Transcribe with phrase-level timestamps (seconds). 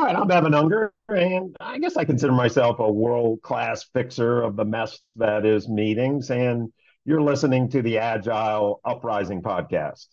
[0.00, 4.40] All right, I'm Evan Unger, and I guess I consider myself a world class fixer
[4.40, 6.30] of the mess that is meetings.
[6.30, 6.72] And
[7.04, 10.06] you're listening to the Agile Uprising podcast.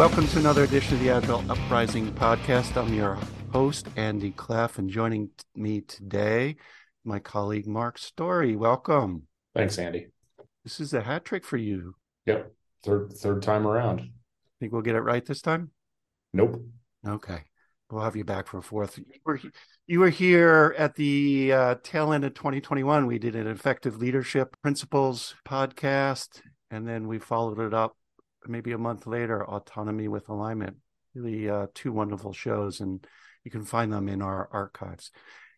[0.00, 2.74] Welcome to another edition of the Agile Uprising podcast.
[2.74, 3.18] I'm your
[3.52, 6.56] host, Andy Cleff, and joining me today,
[7.04, 8.56] my colleague Mark Story.
[8.56, 9.24] Welcome.
[9.54, 10.06] Thanks, Andy.
[10.64, 11.96] This is a hat trick for you.
[12.24, 12.50] Yep,
[12.82, 14.08] third third time around.
[14.58, 15.70] Think we'll get it right this time?
[16.32, 16.64] Nope.
[17.06, 17.42] Okay,
[17.90, 18.96] we'll have you back for a fourth.
[18.96, 19.40] You were,
[19.86, 23.04] you were here at the uh, tail end of 2021.
[23.04, 27.98] We did an effective leadership principles podcast, and then we followed it up
[28.46, 30.76] maybe a month later, Autonomy with Alignment.
[31.14, 33.04] Really, uh, two wonderful shows, and
[33.44, 35.10] you can find them in our archives.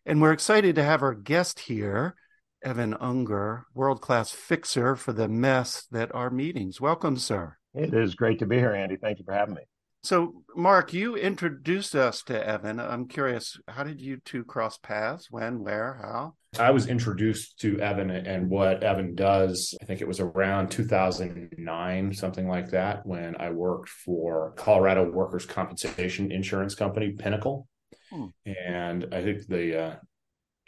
[0.05, 2.15] And we're excited to have our guest here,
[2.63, 6.81] Evan Unger, world class fixer for the mess that are meetings.
[6.81, 7.57] Welcome, sir.
[7.73, 8.97] It is great to be here, Andy.
[8.97, 9.61] Thank you for having me.
[10.03, 12.77] So, Mark, you introduced us to Evan.
[12.81, 15.31] I'm curious, how did you two cross paths?
[15.31, 16.35] When, where, how?
[16.59, 19.73] I was introduced to Evan and what Evan does.
[19.81, 25.45] I think it was around 2009, something like that, when I worked for Colorado Workers'
[25.45, 27.65] Compensation Insurance Company, Pinnacol.
[28.11, 28.25] Hmm.
[28.45, 29.95] And I think the uh,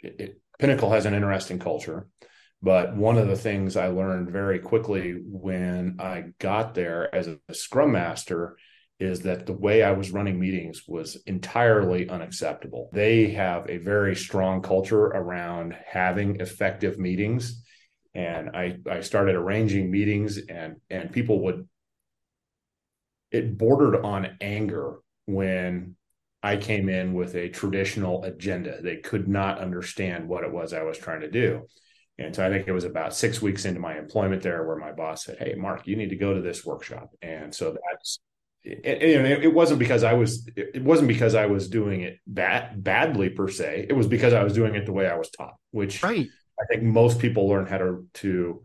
[0.00, 2.08] it, it, Pinnacol has an interesting culture.
[2.62, 7.38] But one of the things I learned very quickly when I got there as a
[7.52, 8.56] scrum master
[8.98, 12.88] is that the way I was running meetings was entirely unacceptable.
[12.92, 17.62] They have a very strong culture around having effective meetings.
[18.14, 21.68] And I, I started arranging meetings and and people would
[23.30, 25.96] it bordered on anger when
[26.42, 28.80] I came in with a traditional agenda.
[28.80, 31.66] They could not understand what it was I was trying to do.
[32.18, 34.92] And so I think it was about six weeks into my employment there where my
[34.92, 37.10] boss said, Hey, Mark, you need to go to this workshop.
[37.20, 38.20] And so that's
[38.66, 43.28] it, it, wasn't because I was it wasn't because I was doing it bad badly
[43.30, 43.86] per se.
[43.88, 46.26] It was because I was doing it the way I was taught, which right.
[46.60, 48.62] I think most people learn how to to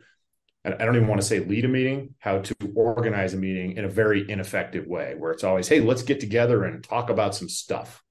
[0.63, 3.85] I don't even want to say lead a meeting, how to organize a meeting in
[3.85, 7.49] a very ineffective way, where it's always, hey, let's get together and talk about some
[7.49, 8.03] stuff.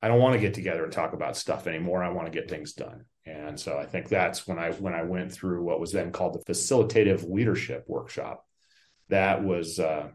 [0.00, 2.02] I don't want to get together and talk about stuff anymore.
[2.02, 3.04] I want to get things done.
[3.26, 6.34] And so I think that's when I when I went through what was then called
[6.34, 8.46] the facilitative leadership workshop.
[9.10, 10.08] That was uh,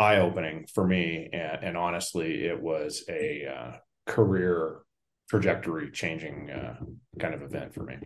[0.00, 3.72] eye opening for me, and, and, honestly, it was a uh,
[4.06, 4.78] career
[5.28, 6.76] trajectory changing uh,
[7.18, 7.96] kind of event for me.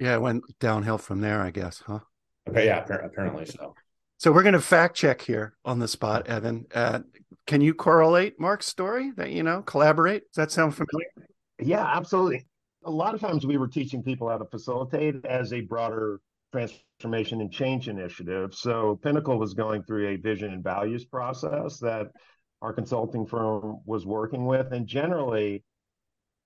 [0.00, 2.00] Yeah, it went downhill from there, I guess, huh?
[2.48, 3.74] Okay, yeah, apparently so.
[4.18, 6.66] So we're going to fact check here on the spot, Evan.
[6.74, 7.00] Uh,
[7.46, 9.10] can you correlate Mark's story?
[9.16, 10.22] That you know, collaborate.
[10.30, 11.08] Does that sound familiar?
[11.60, 12.46] Yeah, absolutely.
[12.84, 16.20] A lot of times we were teaching people how to facilitate as a broader
[16.52, 18.54] transformation and change initiative.
[18.54, 22.08] So Pinnacol was going through a vision and values process that
[22.60, 24.72] our consulting firm was working with.
[24.72, 25.64] And generally,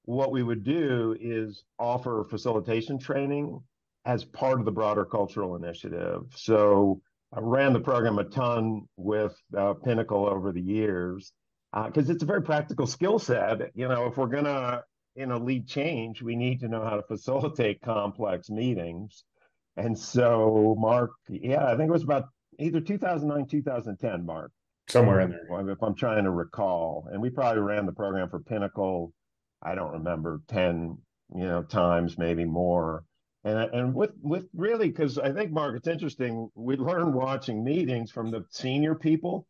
[0.05, 3.61] what we would do is offer facilitation training
[4.05, 6.23] as part of the broader cultural initiative.
[6.35, 7.01] So
[7.33, 11.33] I ran the program a ton with uh, Pinnacol over the years
[11.73, 13.61] because uh, it's a very practical skill set.
[13.75, 14.85] You know, if we're to
[15.17, 19.25] you know lead change, we need to know how to facilitate complex meetings.
[19.77, 22.25] And so, Mark, yeah, I think it was about
[22.59, 24.51] either 2009, 2010, Mark.
[24.89, 25.71] Somewhere in there.
[25.71, 27.09] If I'm trying to recall.
[27.11, 29.11] And we probably ran the program for Pinnacol,
[29.63, 30.97] I don't remember, 10,
[31.35, 33.03] you know, times, maybe more.
[33.45, 36.51] And, and with with really because I think Mark, it's interesting.
[36.55, 39.47] We learned watching meetings from the senior people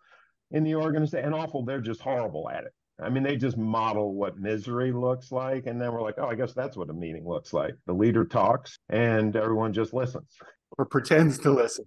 [0.51, 2.73] in the organization, and awful, they're just horrible at it.
[3.01, 5.67] I mean, they just model what misery looks like.
[5.67, 7.75] And then we're like, oh, I guess that's what a meeting looks like.
[7.87, 10.39] The leader talks and everyone just listens
[10.79, 11.85] or pretends to listen.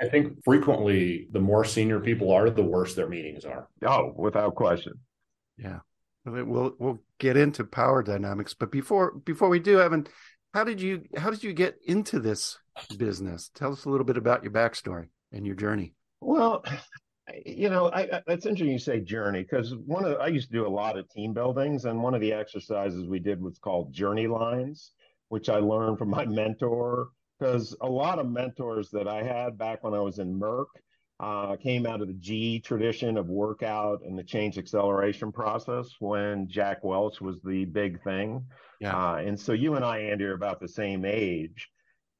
[0.00, 3.68] I think frequently the more senior people are, the worse their meetings are.
[3.86, 4.94] Oh, without question.
[5.56, 5.78] Yeah.
[6.24, 10.06] We'll we'll get into power dynamics, but before before we do, Evan,
[10.54, 12.58] how did you how did you get into this
[12.96, 13.50] business?
[13.54, 15.94] Tell us a little bit about your backstory and your journey.
[16.20, 16.64] Well,
[17.44, 20.48] you know, I, I, it's interesting you say journey because one of the, I used
[20.48, 23.58] to do a lot of team buildings, and one of the exercises we did was
[23.58, 24.92] called journey lines,
[25.28, 27.08] which I learned from my mentor.
[27.38, 30.66] Because a lot of mentors that I had back when I was in Merck
[31.18, 32.14] uh, came out of the
[32.58, 38.02] GE tradition of workout and the change acceleration process when Jack Welch was the big
[38.02, 38.44] thing.
[38.80, 38.96] Yeah.
[38.96, 41.68] Uh, and so you and I, Andy, are about the same age.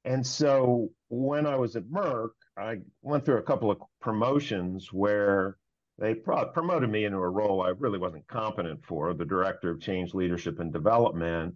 [0.05, 5.57] And so when I was at Merck, I went through a couple of promotions where
[5.97, 9.81] they pro- promoted me into a role I really wasn't competent for, the director of
[9.81, 11.55] change leadership and development.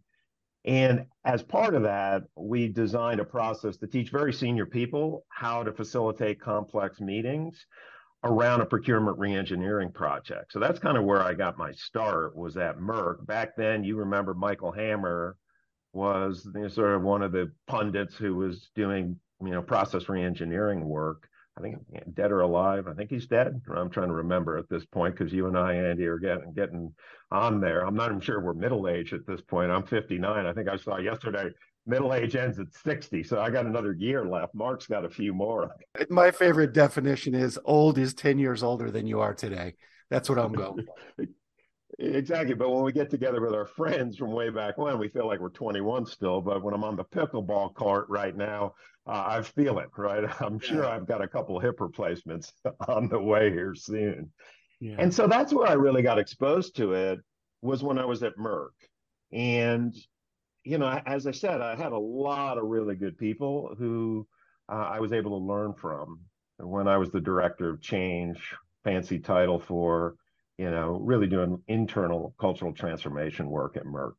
[0.65, 5.63] And as part of that, we designed a process to teach very senior people how
[5.63, 7.65] to facilitate complex meetings
[8.23, 10.51] around a procurement reengineering project.
[10.51, 13.25] So that's kind of where I got my start was at Merck.
[13.25, 15.37] Back then, you remember Michael Hammer
[15.93, 20.05] was you know, sort of one of the pundits who was doing, you know, process
[20.05, 21.27] reengineering work.
[21.57, 21.77] I think
[22.13, 22.87] dead or alive.
[22.87, 23.59] I think he's dead.
[23.75, 26.93] I'm trying to remember at this point because you and I, Andy, are getting getting
[27.31, 27.85] on there.
[27.85, 29.71] I'm not even sure we're middle age at this point.
[29.71, 30.45] I'm 59.
[30.45, 31.49] I think I saw yesterday
[31.87, 34.53] middle age ends at 60, so I got another year left.
[34.53, 35.71] Mark's got a few more.
[36.09, 39.75] My favorite definition is old is 10 years older than you are today.
[40.11, 40.85] That's what I'm going.
[41.99, 42.53] Exactly.
[42.53, 45.39] But when we get together with our friends from way back when, we feel like
[45.39, 46.41] we're 21 still.
[46.41, 48.75] But when I'm on the pickleball court right now,
[49.07, 50.23] uh, I feel it, right?
[50.41, 52.53] I'm sure I've got a couple hip replacements
[52.87, 54.31] on the way here soon.
[54.79, 54.95] Yeah.
[54.99, 57.19] And so that's where I really got exposed to it
[57.61, 58.69] was when I was at Merck.
[59.31, 59.95] And,
[60.63, 64.27] you know, as I said, I had a lot of really good people who
[64.71, 66.19] uh, I was able to learn from
[66.59, 70.15] when I was the director of change, fancy title for
[70.57, 74.13] you know, really doing internal cultural transformation work at Merck.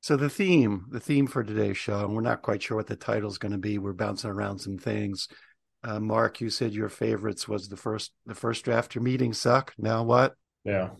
[0.00, 2.96] So the theme, the theme for today's show, and we're not quite sure what the
[2.96, 3.78] title is going to be.
[3.78, 5.28] We're bouncing around some things.
[5.82, 8.94] Uh, Mark, you said your favorites was the first, the first draft.
[8.94, 9.74] Your meetings suck.
[9.76, 10.36] Now what?
[10.64, 10.90] Yeah,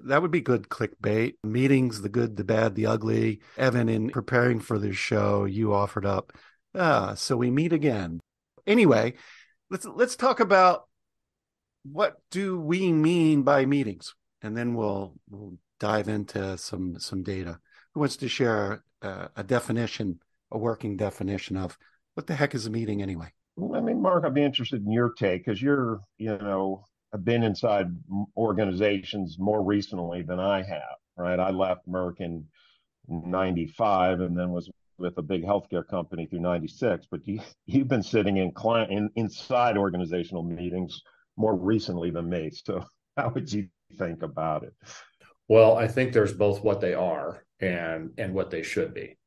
[0.00, 1.34] that would be good clickbait.
[1.42, 3.40] Meetings, the good, the bad, the ugly.
[3.56, 6.32] Evan, in preparing for this show, you offered up.
[6.74, 8.20] Ah, so we meet again.
[8.66, 9.14] Anyway,
[9.70, 10.86] let's let's talk about
[11.82, 17.58] what do we mean by meetings and then we'll we'll dive into some some data.
[17.94, 20.20] Who wants to share a, a definition,
[20.50, 21.76] a working definition of
[22.14, 23.32] what the heck is a meeting anyway?
[23.74, 27.42] I mean, Mark, I'd be interested in your take because you're, you know, have been
[27.42, 27.88] inside
[28.36, 31.38] organizations more recently than I have, right?
[31.38, 32.44] I left Merck in
[33.08, 38.02] 95 and then was with a big healthcare company through 96, but you, you've been
[38.02, 41.02] sitting in client in, inside organizational meetings
[41.36, 42.50] more recently than me.
[42.50, 42.84] So
[43.16, 44.74] how would you think about it?
[45.48, 49.18] Well, I think there's both what they are and and what they should be.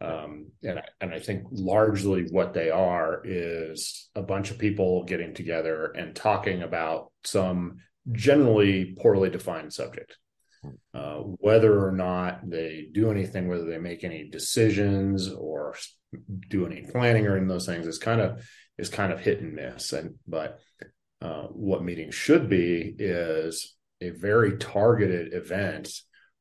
[0.00, 5.04] Um, and I, and I think largely what they are is a bunch of people
[5.04, 7.78] getting together and talking about some
[8.12, 10.16] generally poorly defined subject.
[10.92, 15.74] Uh, whether or not they do anything, whether they make any decisions or
[16.48, 18.44] do any planning or in those things is kind of
[18.76, 19.92] is kind of hit and miss.
[19.92, 20.58] And but
[21.22, 25.90] uh, what meetings should be is a very targeted event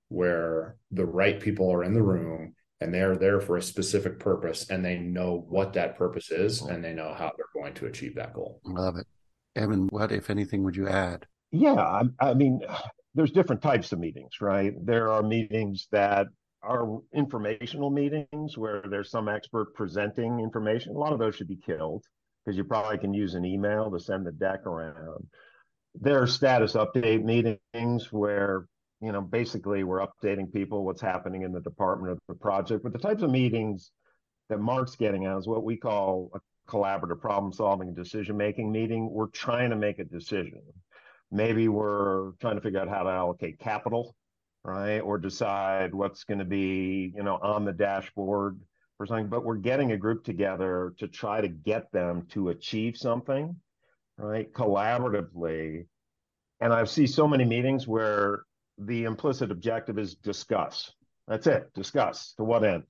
[0.10, 4.69] where the right people are in the room and they're there for a specific purpose
[4.69, 8.16] and they know what that purpose is and they know how they're going to achieve
[8.16, 8.60] that goal.
[8.66, 9.07] Love it.
[9.56, 11.25] Evan, what, if anything, would you add?
[11.52, 12.62] Yeah, I, I mean,
[13.16, 14.74] there's different types of meetings, right?
[14.84, 16.28] There are meetings that
[16.62, 20.96] are informational meetings where there's some expert presenting information.
[20.96, 22.04] A lot of those should be killed
[22.44, 25.25] because you probably can use an email to send the deck around
[26.00, 28.65] there are status update meetings where
[29.01, 32.83] you know basically we're updating people what's happening in the department of the project.
[32.83, 33.92] But the types of meetings
[34.50, 36.39] that mark's getting at is what we call a
[36.69, 39.09] collaborative problem solving and decision making meeting.
[39.12, 40.62] We're trying to make a decision.
[41.31, 44.16] Maybe we're trying to figure out how to allocate capital
[44.66, 44.99] right?
[44.99, 48.59] Or decide what's going to be you know on the dashboard
[48.99, 49.28] or something.
[49.28, 53.56] But we're getting a group together to try to get them to achieve something
[54.18, 55.86] right, collaboratively.
[56.62, 58.44] And I see so many meetings where
[58.78, 60.92] the implicit objective is discuss.
[61.28, 62.34] That's it, discuss.
[62.38, 62.84] To what end?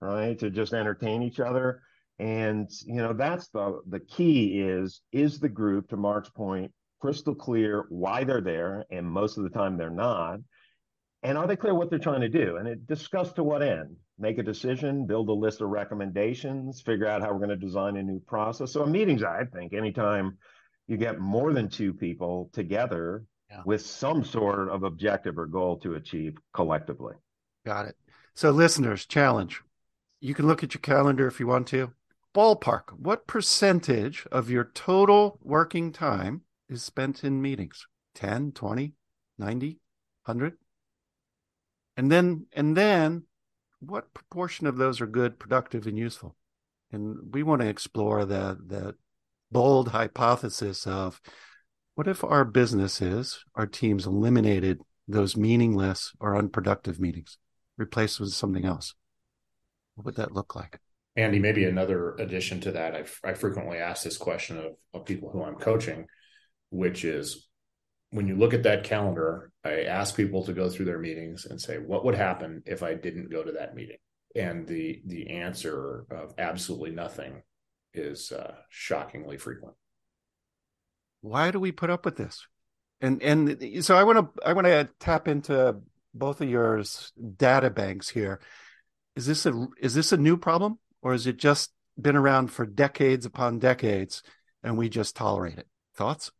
[0.00, 0.38] Right?
[0.38, 1.82] To just entertain each other.
[2.18, 7.34] And you know, that's the the key is is the group, to Mark's point, crystal
[7.34, 10.40] clear why they're there, and most of the time they're not.
[11.22, 12.56] And are they clear what they're trying to do?
[12.56, 13.96] And it discuss to what end?
[14.18, 17.96] Make a decision, build a list of recommendations, figure out how we're going to design
[17.96, 18.72] a new process.
[18.72, 20.38] So meetings, I think, anytime
[20.88, 23.62] you get more than two people together yeah.
[23.64, 27.14] with some sort of objective or goal to achieve collectively.
[27.64, 27.96] Got it.
[28.34, 29.62] So, listeners, challenge.
[30.20, 31.92] You can look at your calendar if you want to.
[32.34, 37.86] Ballpark, what percentage of your total working time is spent in meetings?
[38.14, 38.94] 10, 20,
[39.38, 39.66] 90,
[40.24, 40.54] 100?
[41.96, 43.24] And then, and then
[43.80, 46.36] what proportion of those are good, productive, and useful?
[46.92, 48.94] And we want to explore the, the
[49.50, 51.20] bold hypothesis of
[51.94, 57.38] what if our businesses, our teams eliminated those meaningless or unproductive meetings,
[57.76, 58.94] replaced with something else?
[59.94, 60.78] What would that look like?
[61.16, 62.94] Andy, maybe another addition to that.
[63.24, 66.06] I frequently ask this question of, of people who I'm coaching,
[66.70, 67.48] which is
[68.10, 71.60] when you look at that calendar, I ask people to go through their meetings and
[71.60, 73.96] say, what would happen if I didn't go to that meeting?
[74.36, 77.42] And the the answer of absolutely nothing
[77.98, 79.74] is uh, shockingly frequent.
[81.20, 82.46] Why do we put up with this?
[83.00, 85.76] And and so I want to I want to tap into
[86.14, 86.82] both of your
[87.36, 88.40] data banks here.
[89.14, 90.78] Is this a is this a new problem?
[91.02, 94.22] or is it just been around for decades upon decades
[94.62, 95.66] and we just tolerate it?
[95.94, 96.30] Thoughts?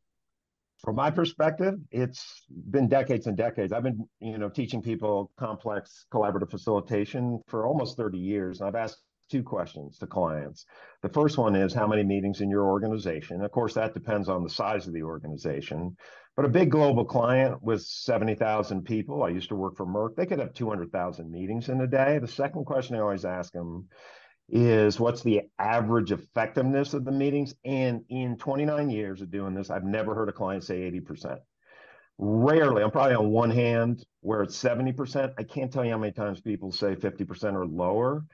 [0.79, 3.73] From my perspective, it's been decades and decades.
[3.73, 8.61] I've been, you know, teaching people complex collaborative facilitation for almost 30 years.
[8.61, 8.99] And I've asked
[9.29, 10.65] two questions to clients.
[11.03, 13.43] The first one is how many meetings in your organization?
[13.43, 15.97] Of course, that depends on the size of the organization.
[16.37, 20.27] But a big global client with 70,000 people, I used to work for Merck, they
[20.27, 22.19] could have 200,000 meetings in a day.
[22.19, 23.89] The second question I always ask them
[24.49, 27.55] is what's the average effectiveness of the meetings?
[27.65, 31.39] And in 29 years of doing this, I've never heard a client say 80%.
[32.19, 35.35] Rarely, I'm probably on one hand where it's 70%.
[35.39, 38.25] I can't tell you how many times people say 50% or lower.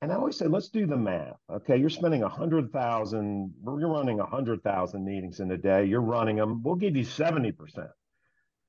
[0.00, 1.36] And I always say, let's do the math.
[1.50, 5.86] Okay, you're spending a hundred thousand, you're running a hundred thousand meetings in a day.
[5.86, 6.62] You're running them.
[6.62, 7.88] We'll give you 70%.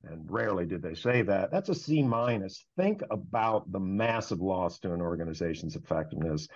[0.04, 1.52] And rarely did they say that.
[1.52, 2.64] That's a C minus.
[2.76, 6.48] Think about the massive loss to an organization's effectiveness.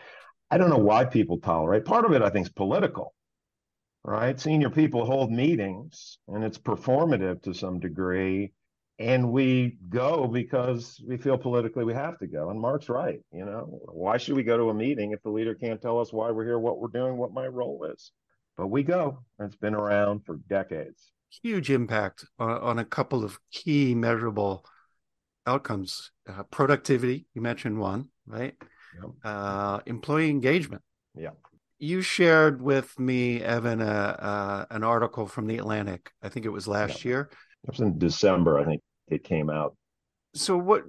[0.50, 1.84] I don't know why people tolerate.
[1.84, 3.14] Part of it, I think, is political,
[4.02, 4.40] right?
[4.40, 8.52] Senior people hold meetings and it's performative to some degree.
[8.98, 12.50] And we go because we feel politically we have to go.
[12.50, 13.20] And Mark's right.
[13.32, 16.12] You know, why should we go to a meeting if the leader can't tell us
[16.12, 18.12] why we're here, what we're doing, what my role is?
[18.56, 19.18] But we go.
[19.40, 21.10] It's been around for decades.
[21.42, 24.64] Huge impact on, on a couple of key measurable
[25.44, 26.12] outcomes.
[26.28, 28.54] Uh, productivity, you mentioned one, right?
[29.24, 30.82] uh, employee engagement.
[31.16, 31.30] Yeah.
[31.78, 33.84] You shared with me, Evan, uh,
[34.18, 36.12] uh, an article from the Atlantic.
[36.22, 37.08] I think it was last yeah.
[37.08, 37.30] year.
[37.64, 38.58] It was in December.
[38.58, 39.76] I think it came out.
[40.34, 40.82] So what?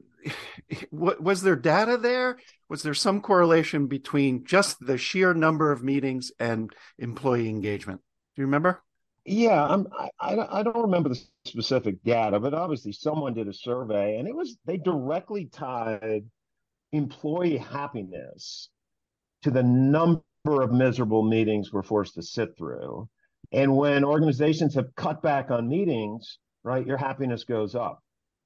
[0.90, 2.40] What was there data there?
[2.68, 8.02] Was there some correlation between just the sheer number of meetings and employee engagement?
[8.36, 8.82] Do you remember?
[9.24, 9.88] Yeah, I'm,
[10.20, 14.36] I, I don't remember the specific data, but obviously someone did a survey, and it
[14.36, 16.26] was they directly tied
[16.92, 18.70] employee happiness
[19.44, 23.08] to the number of miserable meetings we're forced to sit through.
[23.52, 28.02] And when organizations have cut back on meetings, right, your happiness goes up.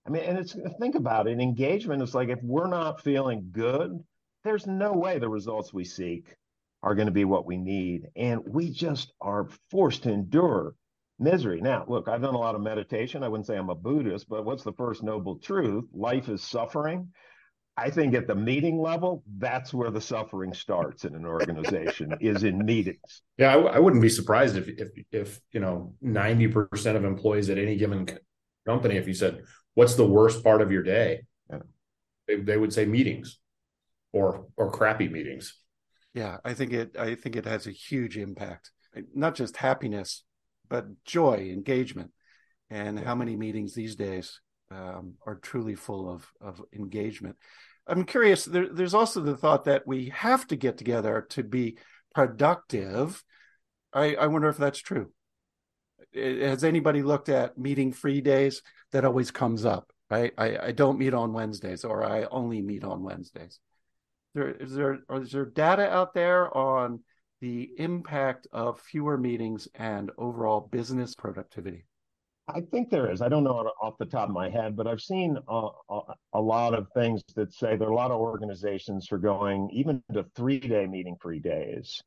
[0.06, 1.40] I mean, and it's think about it.
[1.40, 4.04] Engagement is like if we're not feeling good,
[4.44, 6.36] there's no way the results we seek
[6.84, 8.08] are going to be what we need.
[8.16, 10.76] And we just are forced to endure
[11.18, 11.62] misery.
[11.62, 13.24] Now, look, I've done a lot of meditation.
[13.24, 15.86] I wouldn't say I'm a Buddhist, but what's the first noble truth?
[15.94, 17.10] Life is suffering.
[17.80, 22.44] I think at the meeting level, that's where the suffering starts in an organization is
[22.44, 23.22] in meetings.
[23.38, 27.50] Yeah, I, I, wouldn't be surprised if if if you know ninety percent of employees
[27.50, 28.08] at any given
[28.66, 29.44] company, if you said,
[29.74, 31.60] "What's the worst part of your day?" Yeah.
[32.28, 33.40] They, they would say meetings,
[34.14, 35.56] or or crappy meetings.
[36.14, 36.98] Yeah, I think it.
[36.98, 38.72] I think it has a huge impact,
[39.14, 40.24] not just happiness,
[40.68, 42.12] but joy, engagement,
[42.70, 47.38] and how many meetings these days um, are truly full of of engagement.
[47.88, 48.46] I'm curious.
[48.46, 51.78] There, there's also the thought that we have to get together to be
[52.14, 53.24] productive.
[53.92, 55.12] I, I wonder if that's true.
[56.14, 58.62] Has anybody looked at meeting free days?
[58.92, 60.34] That always comes up, right?
[60.38, 63.60] I, I don't meet on Wednesdays, or I only meet on Wednesdays.
[64.36, 67.02] There is there is there data out there on
[67.42, 71.86] the impact of fewer meetings and overall business productivity?
[72.56, 73.22] I think there is.
[73.22, 76.02] I don't know off the top of my head, but I've seen a, a,
[76.34, 80.02] a, lot of things that say there are a lot of organizations for going even
[80.14, 82.02] to three day meeting free days,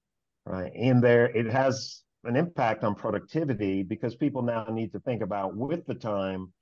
[0.44, 0.72] right?
[0.74, 5.56] And there it has an impact on productivity because people now need to think about
[5.56, 6.52] with the time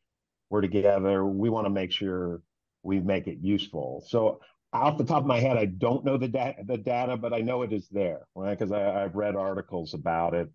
[0.50, 2.42] we're together, we want to make sure
[2.82, 4.04] we make it useful.
[4.08, 4.40] So
[4.72, 7.40] off the top of my head, I don't know the, da- the data, but I
[7.40, 8.58] know it is there, right?
[8.58, 10.48] Because I've read articles about it.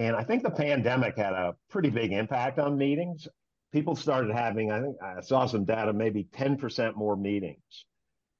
[0.00, 3.28] And I think the pandemic had a pretty big impact on meetings.
[3.70, 7.84] People started having, I think I saw some data, maybe 10% more meetings.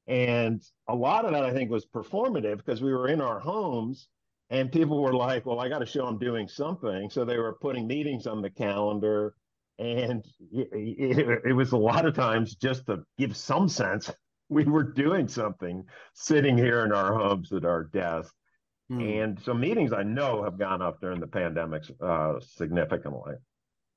[0.06, 4.08] And a lot of that, I think, was performative because we were in our homes
[4.48, 7.10] and people were like, well, I got to show I'm doing something.
[7.10, 9.34] So they were putting meetings on the calendar.
[9.78, 14.10] And it, it, it was a lot of times just to give some sense
[14.48, 18.32] we were doing something sitting here in our homes at our desk.
[18.90, 19.22] Mm.
[19.22, 23.34] And so meetings I know have gone up during the pandemic uh, significantly.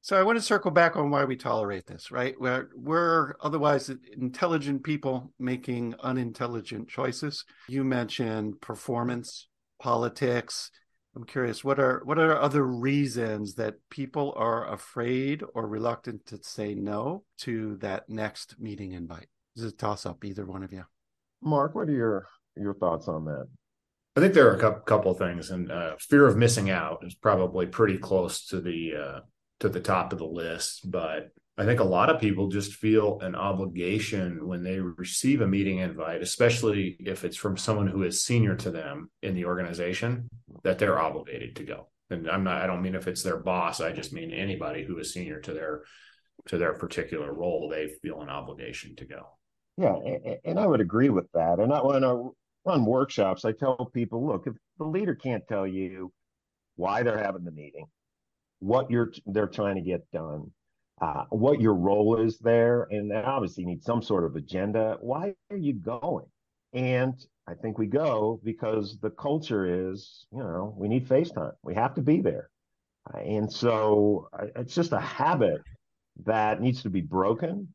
[0.01, 2.35] So I want to circle back on why we tolerate this, right?
[2.37, 7.45] We're we're otherwise intelligent people making unintelligent choices.
[7.69, 9.47] You mentioned performance,
[9.81, 10.71] politics.
[11.15, 16.39] I'm curious, what are what are other reasons that people are afraid or reluctant to
[16.43, 19.29] say no to that next meeting invite?
[19.55, 20.83] This is a toss up, either one of you.
[21.41, 23.47] Mark, what are your your thoughts on that?
[24.15, 27.15] I think there are a couple of things, and uh, fear of missing out is
[27.15, 29.19] probably pretty close to the uh,
[29.59, 30.89] to the top of the list.
[30.89, 35.47] But I think a lot of people just feel an obligation when they receive a
[35.47, 40.29] meeting invite, especially if it's from someone who is senior to them in the organization,
[40.63, 41.89] that they're obligated to go.
[42.09, 44.97] And I'm not, I don't mean if it's their boss, I just mean anybody who
[44.99, 45.83] is senior to their
[46.47, 49.37] to their particular role, they feel an obligation to go.
[49.77, 49.95] Yeah,
[50.43, 51.59] and I would agree with that.
[51.59, 52.15] And I, when I
[52.65, 56.11] run workshops, I tell people, look, if the leader can't tell you
[56.75, 57.85] why they're having the meeting,
[58.59, 60.51] what you're they're trying to get done,
[61.01, 64.97] uh, what your role is there, and they obviously need some sort of agenda.
[65.01, 66.25] Why are you going?
[66.73, 67.13] And
[67.47, 71.53] I think we go because the culture is, you know, we need FaceTime.
[71.61, 72.49] We have to be there.
[73.13, 75.61] And so it's just a habit
[76.25, 77.67] that needs to be broken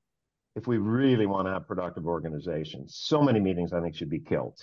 [0.56, 2.96] if we really want to have productive organizations.
[2.98, 4.58] So many meetings, I think, should be killed,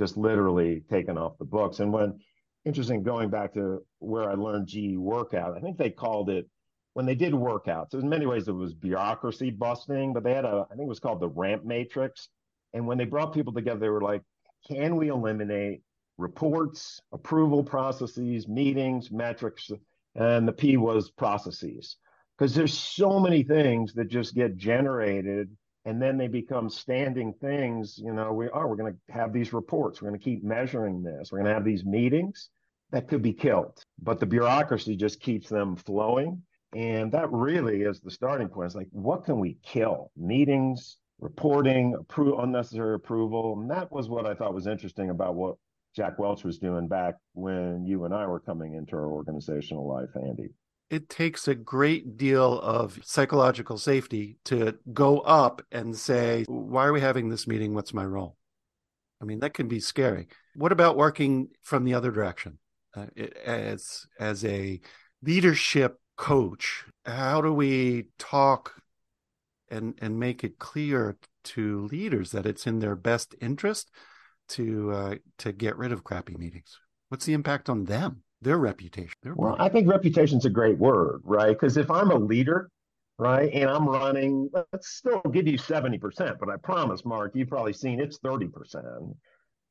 [0.00, 1.80] just literally taken off the books.
[1.80, 2.18] And when
[2.64, 5.56] interesting going back to where I learned GE workout.
[5.56, 6.48] I think they called it
[6.94, 7.92] when they did workouts.
[7.94, 11.00] In many ways, it was bureaucracy busting, but they had a I think it was
[11.00, 12.28] called the ramp matrix.
[12.72, 14.22] And when they brought people together, they were like,
[14.66, 15.82] can we eliminate
[16.16, 19.70] reports, approval processes, meetings, metrics,
[20.14, 21.96] and the P was processes.
[22.38, 25.54] Because there's so many things that just get generated
[25.84, 29.52] and then they become standing things you know we are we're going to have these
[29.52, 30.00] reports.
[30.00, 31.30] We're going to keep measuring this.
[31.30, 32.50] We're going to have these meetings
[32.90, 33.82] that could be killed.
[34.02, 36.42] But the bureaucracy just keeps them flowing.
[36.74, 38.66] And that really is the starting point.
[38.66, 40.10] It's like what can we kill?
[40.16, 43.60] Meetings reporting appro- unnecessary approval.
[43.60, 45.56] And that was what i thought was interesting about what
[45.94, 50.08] jack welch was doing back when you and i were coming into our organizational life
[50.14, 50.50] andy
[50.90, 56.92] it takes a great deal of psychological safety to go up and say, Why are
[56.92, 57.74] we having this meeting?
[57.74, 58.36] What's my role?
[59.22, 60.26] I mean, that can be scary.
[60.56, 62.58] What about working from the other direction?
[62.94, 63.06] Uh,
[63.44, 64.80] as as a
[65.22, 68.74] leadership coach, how do we talk
[69.68, 73.90] and and make it clear to leaders that it's in their best interest
[74.48, 76.80] to uh, to get rid of crappy meetings?
[77.10, 78.24] What's the impact on them?
[78.42, 79.14] Their reputation.
[79.22, 81.52] Their well, I think reputation's a great word, right?
[81.52, 82.70] Because if I'm a leader,
[83.18, 87.72] right, and I'm running, let's still give you 70%, but I promise, Mark, you've probably
[87.72, 89.14] seen it's 30%.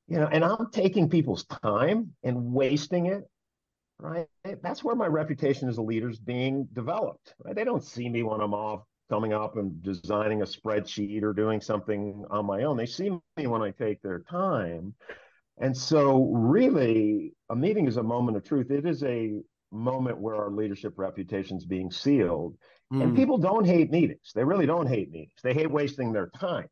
[0.07, 3.29] You know, and I'm taking people's time and wasting it,
[3.99, 4.27] right?
[4.63, 7.35] That's where my reputation as a leader is being developed.
[7.43, 7.55] Right?
[7.55, 11.61] They don't see me when I'm off coming up and designing a spreadsheet or doing
[11.61, 12.77] something on my own.
[12.77, 14.93] They see me when I take their time
[15.59, 18.71] and so, really, a meeting is a moment of truth.
[18.71, 19.39] It is a
[19.71, 22.55] moment where our leadership reputation is being sealed.
[22.93, 23.03] Mm.
[23.03, 23.15] And hmm.
[23.17, 24.31] people don't hate meetings.
[24.33, 25.39] They really don't hate meetings.
[25.43, 26.67] They hate wasting their time.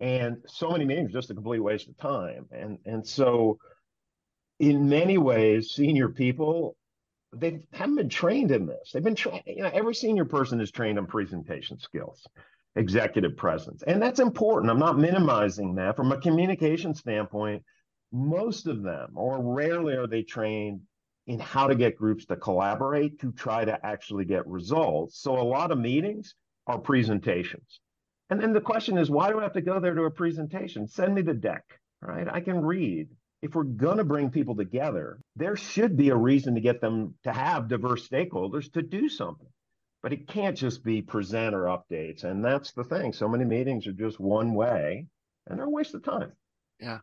[0.00, 2.46] And so many meetings are just a complete waste of time.
[2.50, 3.58] And and so,
[4.58, 6.76] in many ways, senior people
[7.34, 8.92] they haven't been trained in this.
[8.92, 9.42] They've been trained.
[9.46, 12.26] You know, every senior person is trained on presentation skills,
[12.76, 14.70] executive presence, and that's important.
[14.70, 17.62] I'm not minimizing that from a communication standpoint
[18.16, 20.80] most of them, or rarely are they trained
[21.26, 25.20] in how to get groups to collaborate to try to actually get results.
[25.20, 26.34] So a lot of meetings
[26.66, 27.80] are presentations.
[28.30, 30.88] And then the question is, why do I have to go there to a presentation?
[30.88, 31.64] Send me the deck,
[32.00, 32.26] right?
[32.30, 33.08] I can read.
[33.42, 37.14] If we're going to bring people together, there should be a reason to get them
[37.24, 39.46] to have diverse stakeholders to do something.
[40.02, 42.24] But it can't just be presenter updates.
[42.24, 43.12] And that's the thing.
[43.12, 45.06] So many meetings are just one way
[45.46, 46.32] and they're a waste of time.
[46.80, 46.98] Yeah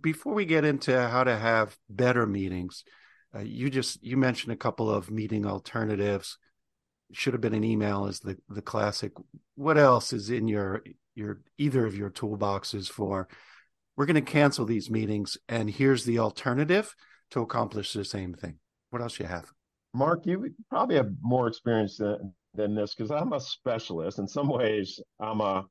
[0.00, 2.84] before we get into how to have better meetings,
[3.34, 6.38] uh, you just you mentioned a couple of meeting alternatives.
[7.12, 9.12] Should have been an email is the the classic.
[9.56, 10.82] What else is in your
[11.14, 13.28] your either of your toolboxes for?
[13.96, 16.94] We're going to cancel these meetings, and here's the alternative
[17.30, 18.58] to accomplish the same thing.
[18.90, 19.52] What else you have?
[19.92, 24.18] Mark, you probably have more experience than, than this because I'm a specialist.
[24.18, 25.64] In some ways, I'm a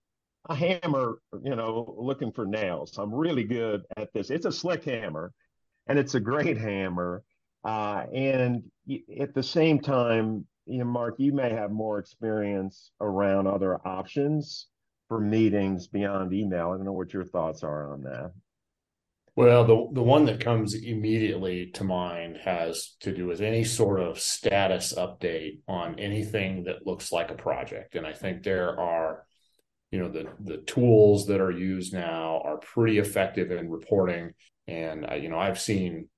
[0.49, 2.97] a hammer, you know, looking for nails.
[2.97, 4.29] I'm really good at this.
[4.29, 5.31] It's a slick hammer
[5.87, 7.23] and it's a great hammer.
[7.63, 8.63] Uh, and
[9.19, 14.67] at the same time, you know, Mark, you may have more experience around other options
[15.07, 16.71] for meetings beyond email.
[16.71, 18.31] I don't know what your thoughts are on that.
[19.35, 23.99] Well, the the one that comes immediately to mind has to do with any sort
[23.99, 27.95] of status update on anything that looks like a project.
[27.95, 29.25] And I think there are,
[29.93, 34.31] you know, the the tools that are used now are pretty effective in reporting.
[34.67, 36.09] And you know, I've seen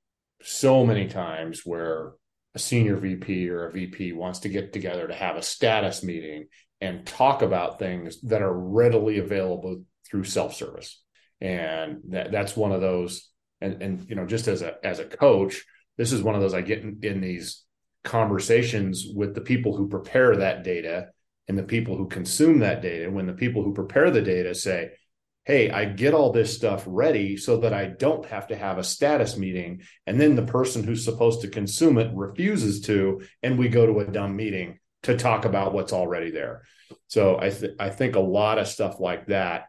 [0.42, 2.14] so many times where
[2.56, 6.46] a senior VP or a VP wants to get together to have a status meeting
[6.80, 11.02] and talk about things that are readily available through self-service
[11.42, 15.06] and that, that's one of those and and you know just as a as a
[15.06, 15.66] coach
[15.98, 17.64] this is one of those i get in, in these
[18.04, 21.08] conversations with the people who prepare that data
[21.48, 24.92] and the people who consume that data when the people who prepare the data say
[25.46, 28.84] hey i get all this stuff ready so that i don't have to have a
[28.84, 29.82] status meeting.
[30.06, 34.00] And then the person who's supposed to consume it refuses to and we go to
[34.00, 36.64] a dumb meeting to talk about what's already there.
[37.08, 39.66] So i th- i think a lot of stuff like that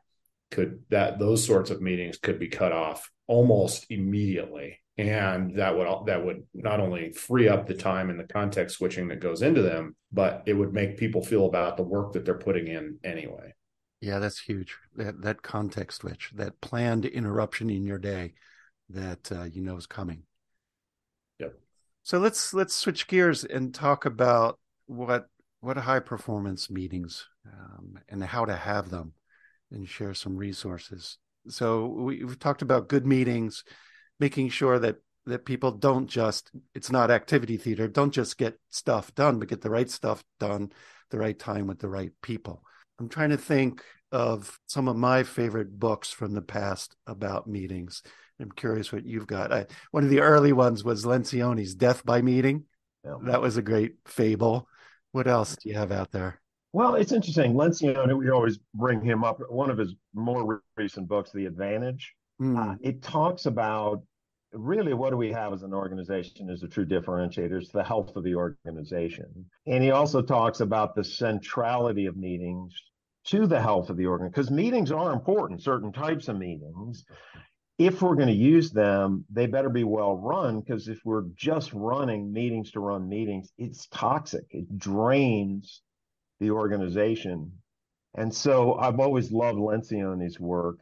[0.51, 5.87] could that those sorts of meetings could be cut off almost immediately and that would
[6.07, 9.63] that would not only free up the time and the context switching that goes into
[9.63, 13.53] them but it would make people feel about the work that they're putting in anyway.
[14.01, 14.77] Yeah that's huge.
[14.97, 18.35] That that context switch that planned interruption in your day
[18.91, 20.23] that uh, you know is coming.
[21.41, 21.55] Yep.
[22.03, 25.27] So let's let's switch gears and talk about what
[25.61, 29.13] what high performance meetings um, and how to have them
[29.71, 31.19] and share some resources.
[31.49, 33.65] So we, have talked about good meetings,
[34.19, 39.15] making sure that that people don't just it's not activity theater, don't just get stuff
[39.15, 40.71] done, but get the right stuff done,
[41.11, 42.63] the right time with the right people.
[42.99, 48.03] I'm trying to think of some of my favorite books from the past about meetings.
[48.41, 49.53] I'm curious what you've got.
[49.53, 52.65] I, one of the early ones was Lencioni's Death by Meeting.
[53.05, 53.17] Yeah.
[53.25, 54.69] That was a great fable.
[55.13, 56.41] What else do you have out there?
[56.73, 57.55] Well, it's interesting.
[57.55, 59.41] Lencioni, we always bring him up.
[59.49, 62.59] One of his more recent books, The Advantage, mm.
[62.59, 64.03] uh, it talks about
[64.53, 67.61] really what do we have as an organization as a true differentiator?
[67.61, 69.47] It's the health of the organization.
[69.67, 72.75] And he also talks about the centrality of meetings
[73.27, 77.05] to the health of the organ because meetings are important, certain types of meetings.
[77.79, 81.73] If we're going to use them, they better be well run because if we're just
[81.75, 84.45] running meetings to run meetings, it's toxic.
[84.51, 85.83] It drains
[86.41, 87.53] the organization.
[88.15, 90.79] And so I've always loved Lencioni's work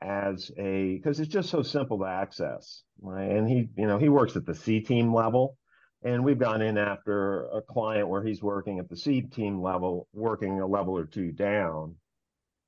[0.00, 3.30] as a because it's just so simple to access, right?
[3.30, 5.56] And he, you know, he works at the C team level.
[6.04, 10.06] And we've gone in after a client where he's working at the C team level,
[10.12, 11.96] working a level or two down,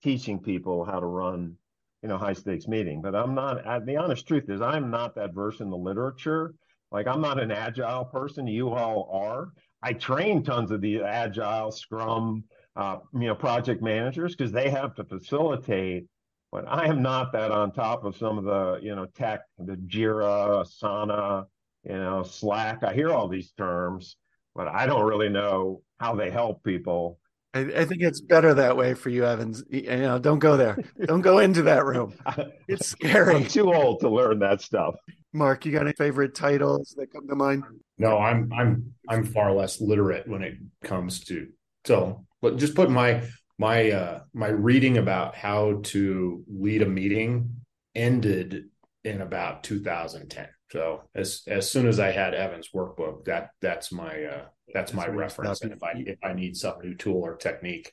[0.02, 1.54] teaching people how to run,
[2.02, 3.00] you know, high stakes meeting.
[3.00, 6.54] But I'm not, the honest truth is, I'm not that versed in the literature.
[6.90, 8.48] Like, I'm not an agile person.
[8.48, 9.50] You all are.
[9.80, 12.42] I train tons of the agile Scrum,
[12.74, 16.06] uh, you know, project managers because they have to facilitate.
[16.52, 19.76] But I am not that on top of some of the, you know, tech, the
[19.76, 21.46] Jira, Asana,
[21.84, 22.82] you know, Slack.
[22.82, 24.16] I hear all these terms,
[24.54, 27.18] but I don't really know how they help people.
[27.54, 29.62] I, I think it's better that way for you, Evans.
[29.70, 30.78] You know, don't go there.
[31.04, 32.14] don't go into that room.
[32.68, 33.34] It's scary.
[33.34, 34.94] I'm too old to learn that stuff.
[35.32, 37.64] Mark, you got any favorite titles that come to mind?
[37.98, 41.48] No, I'm I'm I'm far less literate when it comes to
[41.84, 43.22] so but just put my
[43.60, 47.56] my uh my reading about how to lead a meeting
[47.94, 48.64] ended
[49.04, 50.48] in about 2010.
[50.72, 54.94] So as as soon as I had Evan's workbook, that that's my uh that's, that's
[54.94, 55.60] my reference.
[55.60, 57.92] And if I if I need some new tool or technique,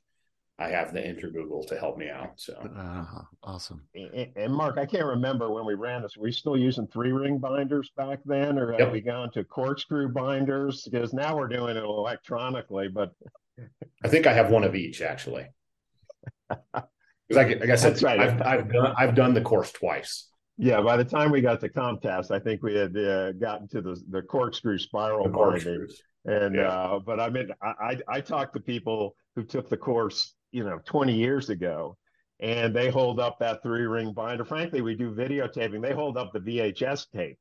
[0.57, 2.31] I have the InterGoogle to help me out.
[2.37, 3.83] So uh, awesome.
[4.37, 6.15] And, Mark, I can't remember when we ran this.
[6.15, 10.13] Were we still using three ring binders back then, or have we gone to corkscrew
[10.13, 10.87] binders?
[10.89, 12.87] Because now we're doing it electronically.
[12.87, 13.11] But
[14.03, 15.47] I think I have one of each actually.
[17.29, 18.19] Like, like I said, That's right.
[18.21, 20.29] I've, I've done I've done the course twice.
[20.57, 23.81] Yeah, by the time we got to CommTest, I think we had uh, gotten to
[23.81, 25.87] the the corkscrew spiral the binding.
[26.23, 26.69] And yeah.
[26.69, 30.63] uh, but I mean, I, I I talked to people who took the course you
[30.63, 31.97] know 20 years ago
[32.39, 36.31] and they hold up that three ring binder frankly we do videotaping they hold up
[36.33, 37.37] the vhs tape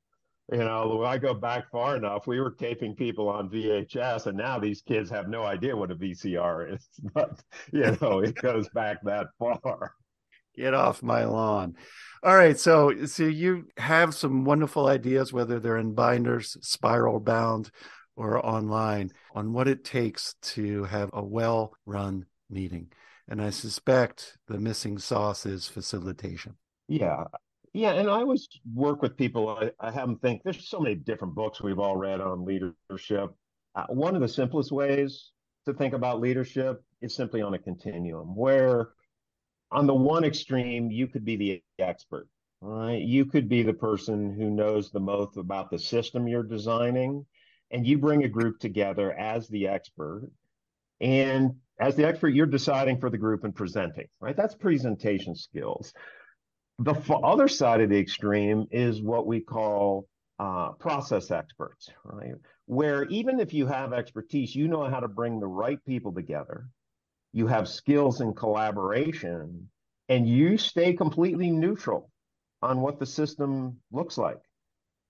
[0.53, 4.37] you know when i go back far enough we were taping people on vhs and
[4.37, 8.69] now these kids have no idea what a vcr is but you know it goes
[8.71, 9.95] back that far
[10.57, 11.75] get off my lawn
[12.23, 17.71] all right so so you have some wonderful ideas whether they're in binders spiral bound
[18.17, 22.91] or online on what it takes to have a well run meeting.
[23.29, 26.57] And I suspect the missing sauce is facilitation.
[26.89, 27.25] Yeah.
[27.77, 27.93] Yeah.
[27.93, 29.51] And I always work with people.
[29.51, 33.35] I, I have them think there's so many different books we've all read on leadership.
[33.75, 35.33] Uh, one of the simplest ways
[35.67, 38.93] to think about leadership is simply on a continuum where
[39.71, 42.29] on the one extreme, you could be the expert,
[42.63, 43.03] right?
[43.03, 47.27] You could be the person who knows the most about the system you're designing,
[47.71, 50.31] and you bring a group together as the expert.
[51.03, 54.37] And as the expert, you're deciding for the group and presenting, right?
[54.37, 55.93] That's presentation skills.
[56.79, 60.07] The other side of the extreme is what we call
[60.39, 62.35] uh, process experts, right?
[62.67, 66.67] Where even if you have expertise, you know how to bring the right people together.
[67.33, 69.71] You have skills in collaboration,
[70.09, 72.11] and you stay completely neutral
[72.63, 74.41] on what the system looks like,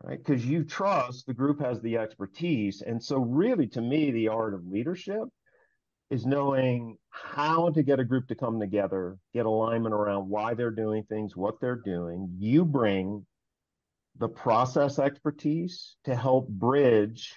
[0.05, 0.19] right?
[0.19, 2.83] Because you trust the group has the expertise.
[2.83, 5.29] And so, really, to me, the art of leadership
[6.11, 10.71] is knowing how to get a group to come together, get alignment around why they're
[10.71, 12.29] doing things, what they're doing.
[12.39, 13.27] You bring
[14.19, 17.35] the process expertise to help bridge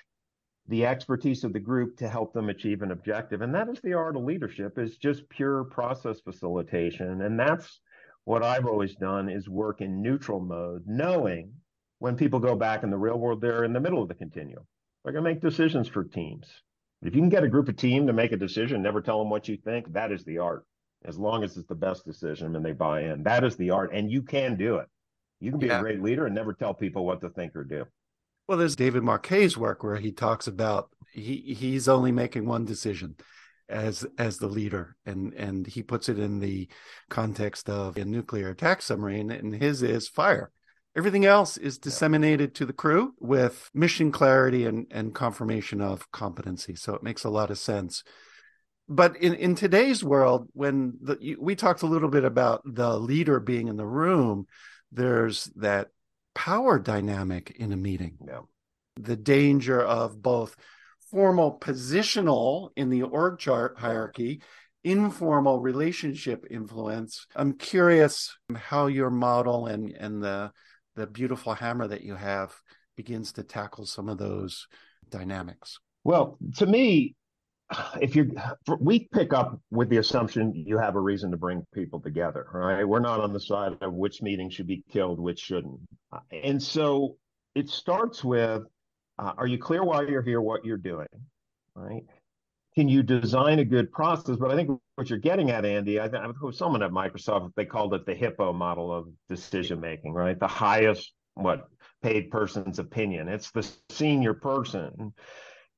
[0.67, 3.41] the expertise of the group to help them achieve an objective.
[3.41, 7.21] And that is the art of leadership is just pure process facilitation.
[7.23, 7.81] And that's
[8.25, 11.53] what I've always done is work in neutral mode, knowing
[11.97, 14.63] when people go back in the real world, they're in the middle of the continuum.
[15.03, 16.47] They're going to make decisions for teams.
[17.01, 19.29] If you can get a group of team to make a decision, never tell them
[19.29, 20.65] what you think, that is the art.
[21.05, 23.91] As long as it's the best decision and they buy in, that is the art.
[23.93, 24.87] And you can do it.
[25.39, 25.79] You can be yeah.
[25.79, 27.85] a great leader and never tell people what to think or do.
[28.47, 33.15] Well, there's David Marquet's work where he talks about he he's only making one decision
[33.69, 36.67] as as the leader and and he puts it in the
[37.09, 40.51] context of a nuclear attack submarine and his is fire
[40.95, 46.75] everything else is disseminated to the crew with mission clarity and and confirmation of competency
[46.75, 48.03] so it makes a lot of sense
[48.87, 53.39] but in in today's world when the, we talked a little bit about the leader
[53.39, 54.45] being in the room
[54.91, 55.89] there's that
[56.35, 58.41] power dynamic in a meeting yeah.
[58.95, 60.55] the danger of both
[61.09, 64.41] formal positional in the org chart hierarchy,
[64.83, 67.25] informal relationship influence.
[67.35, 70.51] I'm curious how your model and and the
[70.99, 72.53] the beautiful hammer that you have
[72.97, 74.67] begins to tackle some of those
[75.09, 75.79] dynamics.
[76.03, 77.15] Well, to me,
[78.01, 78.35] if you
[78.79, 82.83] we pick up with the assumption you have a reason to bring people together, right?
[82.83, 85.79] We're not on the side of which meeting should be killed, which shouldn't.
[86.31, 87.15] And so
[87.55, 88.63] it starts with
[89.17, 91.07] uh, are you clear why you're here, what you're doing?
[91.75, 92.03] Right?
[92.79, 94.37] Can you design a good process?
[94.37, 97.93] But I think what you're getting at, Andy, I think someone at Microsoft they called
[97.93, 100.39] it the hippo model of decision making, right?
[100.39, 101.67] The highest what
[102.01, 103.27] paid person's opinion.
[103.27, 105.13] It's the senior person.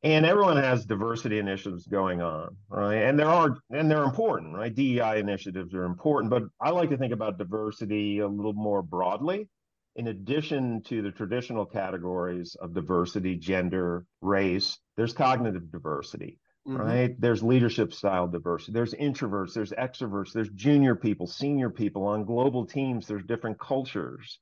[0.03, 3.01] And everyone has diversity initiatives going on, right?
[3.01, 4.71] And there are, and they're important, right?
[4.71, 9.49] DEI initiatives are important, but I like to think about diversity a little more broadly
[9.95, 16.77] in addition to the traditional categories of diversity, gender, race, there's cognitive diversity, mm-hmm.
[16.77, 17.21] right?
[17.21, 18.73] There's leadership style diversity.
[18.73, 24.39] There's introverts, there's extroverts, there's junior people, senior people on global teams, there's different cultures.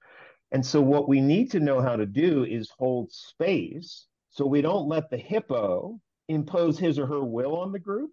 [0.52, 4.62] And so, what we need to know how to do is hold space so we
[4.62, 8.12] don't let the hippo impose his or her will on the group,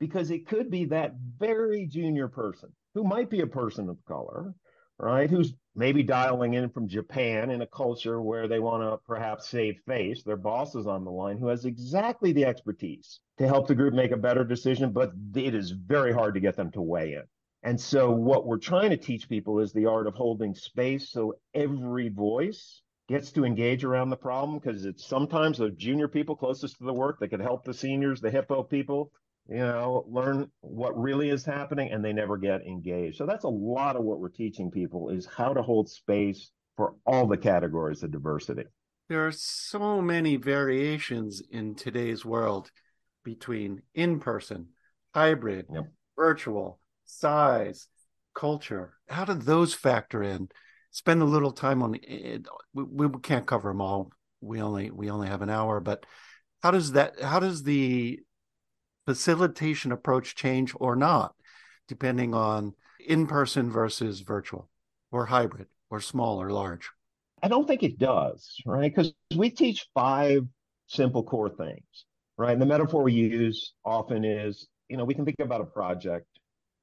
[0.00, 4.54] because it could be that very junior person who might be a person of color
[4.98, 5.30] right?
[5.30, 9.78] Who's maybe dialing in from Japan in a culture where they want to perhaps save
[9.86, 10.24] face.
[10.24, 13.94] Their boss is on the line who has exactly the expertise to help the group
[13.94, 17.22] make a better decision, but it is very hard to get them to weigh in.
[17.62, 21.34] And so, what we're trying to teach people is the art of holding space so
[21.54, 26.76] every voice gets to engage around the problem because it's sometimes the junior people closest
[26.78, 29.12] to the work that could help the seniors, the hippo people,
[29.48, 33.16] you know, learn what really is happening and they never get engaged.
[33.16, 36.94] So that's a lot of what we're teaching people is how to hold space for
[37.06, 38.64] all the categories of diversity.
[39.08, 42.70] There are so many variations in today's world
[43.24, 44.68] between in person,
[45.14, 45.84] hybrid, yep.
[46.14, 47.88] virtual, size,
[48.34, 48.94] culture.
[49.08, 50.50] How do those factor in?
[50.90, 52.46] Spend a little time on it.
[52.74, 54.10] We, we can't cover them all.
[54.40, 56.06] We only we only have an hour, but
[56.62, 58.20] how does that how does the
[59.08, 61.34] facilitation approach change or not,
[61.88, 62.74] depending on
[63.06, 64.68] in person versus virtual
[65.10, 66.90] or hybrid or small or large?
[67.42, 68.94] I don't think it does, right?
[68.94, 70.42] Because we teach five
[70.88, 72.04] simple core things,
[72.36, 72.52] right?
[72.52, 76.26] And the metaphor we use often is, you know, we can think about a project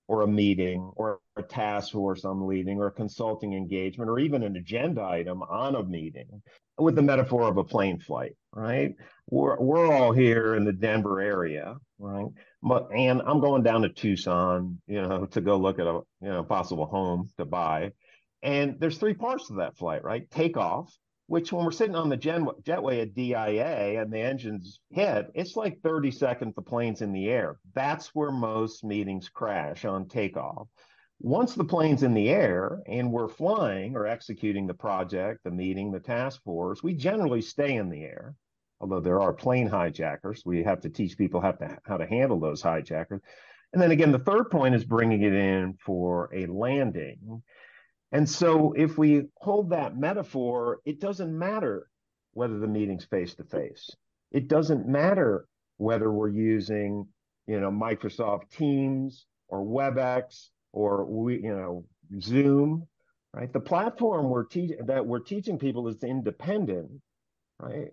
[0.08, 4.44] or a meeting or a task force I'm leading or a consulting engagement or even
[4.44, 6.42] an agenda item on a meeting
[6.78, 8.96] with the metaphor of a plane flight, right?
[9.30, 12.28] We're, we're all here in the Denver area, right?
[12.62, 16.30] But, and I'm going down to Tucson, you know, to go look at a, you
[16.30, 17.92] know, possible home to buy.
[18.44, 20.30] And there's three parts to that flight, right?
[20.30, 20.94] Takeoff,
[21.28, 25.56] which when we're sitting on the gen- jetway at DIA and the engines hit, it's
[25.56, 27.60] like 30 seconds the plane's in the air.
[27.74, 30.68] That's where most meetings crash on takeoff.
[31.20, 35.92] Once the plane's in the air and we're flying or executing the project, the meeting,
[35.92, 38.36] the task force, we generally stay in the air.
[38.82, 42.40] Although there are plane hijackers, we have to teach people how to how to handle
[42.40, 43.22] those hijackers.
[43.74, 47.42] And then again, the third point is bringing it in for a landing.
[48.16, 51.90] And so if we hold that metaphor, it doesn't matter
[52.32, 53.90] whether the meeting's face to face.
[54.32, 57.10] It doesn't matter whether we're using,
[57.46, 61.84] you know, Microsoft Teams or WebEx or we, you know,
[62.22, 62.88] Zoom,
[63.34, 63.52] right?
[63.52, 66.90] The platform we're teaching that we're teaching people is independent,
[67.60, 67.90] right?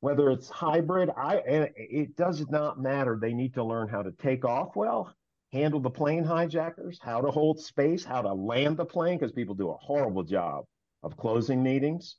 [0.00, 1.42] Whether it's hybrid, I
[1.76, 3.18] it does not matter.
[3.20, 5.14] They need to learn how to take off well,
[5.52, 9.54] handle the plane hijackers, how to hold space, how to land the plane, because people
[9.54, 10.64] do a horrible job
[11.02, 12.16] of closing meetings,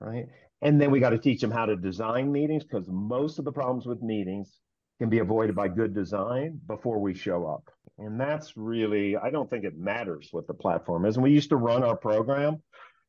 [0.00, 0.26] right?
[0.62, 3.52] And then we got to teach them how to design meetings because most of the
[3.52, 4.58] problems with meetings
[4.98, 7.62] can be avoided by good design before we show up.
[7.98, 11.16] And that's really, I don't think it matters what the platform is.
[11.16, 12.62] And we used to run our program,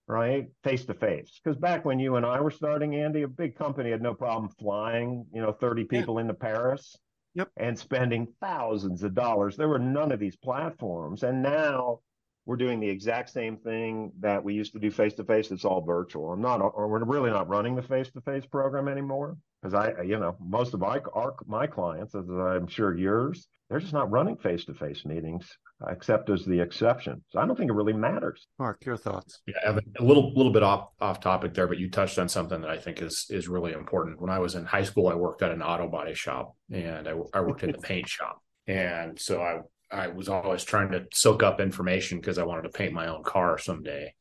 [0.07, 1.39] right, face to face.
[1.43, 4.51] Because back when you and I were starting, Andy, a big company had no problem
[4.59, 6.21] flying, you know, 30 people yeah.
[6.21, 6.95] into Paris
[7.33, 7.49] yep.
[7.57, 9.55] and spending thousands of dollars.
[9.55, 11.23] There were none of these platforms.
[11.23, 11.99] And now
[12.45, 15.51] we're doing the exact same thing that we used to do face to face.
[15.51, 16.31] It's all virtual.
[16.31, 20.01] I'm not, or we're really not running the face to face program anymore because I,
[20.03, 24.09] you know, most of my our, my clients, as I'm sure yours, they're just not
[24.09, 25.49] running face to face meetings,
[25.87, 27.23] except as the exception.
[27.29, 28.47] So I don't think it really matters.
[28.57, 29.41] Mark, your thoughts?
[29.47, 32.61] Yeah, Evan, a little little bit off off topic there, but you touched on something
[32.61, 34.21] that I think is is really important.
[34.21, 37.13] When I was in high school, I worked at an auto body shop, and I,
[37.33, 39.59] I worked in the paint shop, and so I
[39.91, 43.23] I was always trying to soak up information because I wanted to paint my own
[43.23, 44.13] car someday.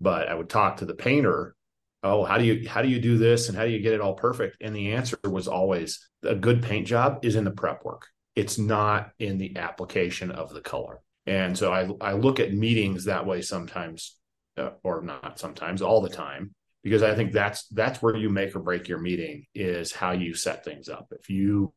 [0.00, 1.56] But I would talk to the painter,
[2.02, 4.00] oh, how do you how do you do this and how do you get it
[4.00, 4.56] all perfect?
[4.60, 8.08] And the answer was always a good paint job is in the prep work.
[8.34, 11.00] It's not in the application of the color.
[11.26, 14.16] And so I I look at meetings that way sometimes
[14.56, 18.54] uh, or not sometimes all the time because I think that's that's where you make
[18.54, 21.08] or break your meeting is how you set things up.
[21.10, 21.72] If you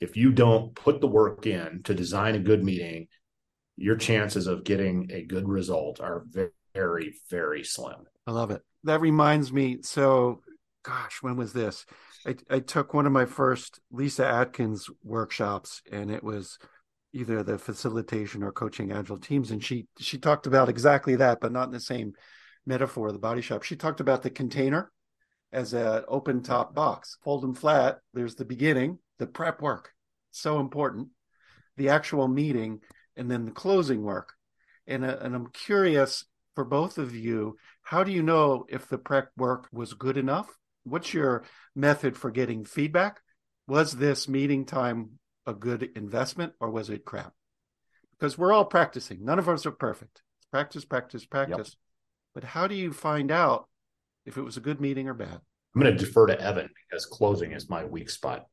[0.00, 3.08] if you don't put the work in to design a good meeting,
[3.76, 8.06] your chances of getting a good result are very, very slim.
[8.26, 8.62] I love it.
[8.84, 9.78] That reminds me.
[9.82, 10.42] So,
[10.82, 11.84] gosh, when was this?
[12.26, 16.58] I, I took one of my first Lyssa Adkins workshops, and it was
[17.12, 21.52] either the facilitation or coaching agile teams, and she she talked about exactly that, but
[21.52, 22.12] not in the same
[22.66, 23.62] metaphor the body shop.
[23.62, 24.90] She talked about the container
[25.52, 27.98] as an open top box, fold them flat.
[28.12, 29.92] There's the beginning, the prep work,
[30.30, 31.08] so important,
[31.76, 32.80] the actual meeting,
[33.16, 34.32] and then the closing work.
[34.86, 38.98] And, uh, and I'm curious for both of you, how do you know if the
[38.98, 40.48] prep work was good enough?
[40.84, 43.20] What's your method for getting feedback?
[43.66, 47.32] Was this meeting time a good investment or was it crap?
[48.12, 49.24] Because we're all practicing.
[49.24, 50.22] None of us are perfect.
[50.52, 51.68] Practice, practice, practice.
[51.68, 51.78] Yep.
[52.34, 53.68] But how do you find out
[54.26, 55.40] if it was a good meeting or bad?
[55.74, 58.46] I'm going to defer to Evan because closing is my weak spot.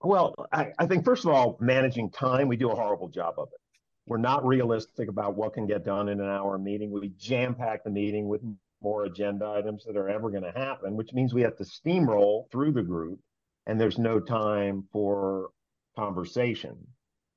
[0.00, 3.48] Well, I, I, think first of all, managing time, we do a horrible job of
[3.52, 3.60] it.
[4.08, 6.90] We're not realistic about what can get done in an hour meeting.
[6.90, 8.40] We jam pack the meeting with
[8.80, 12.50] more agenda items that are ever going to happen, which means we have to steamroll
[12.50, 13.20] through the group
[13.66, 15.50] and there's no time for
[15.96, 16.76] conversation.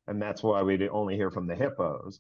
[0.08, 2.20] And that's why we only hear from the hippos.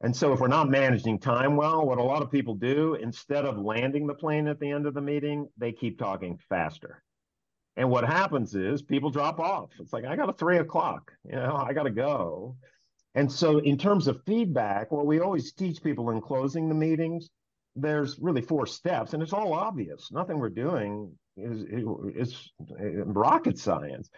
[0.00, 3.44] And so if we're not managing time well, what a lot of people do, instead
[3.44, 7.02] of landing the plane at the end of the meeting, they keep talking faster.
[7.76, 9.70] And what happens is people drop off.
[9.78, 12.56] It's like, I got a three o'clock, you know, I got to go.
[13.14, 17.28] And so, in terms of feedback, what we always teach people in closing the meetings,
[17.76, 20.10] there's really four steps, and it's all obvious.
[20.10, 21.62] Nothing we're doing is,
[22.14, 22.52] is,
[23.04, 24.08] rocket science.